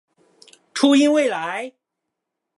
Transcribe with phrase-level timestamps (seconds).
[0.73, 1.75] 初音未来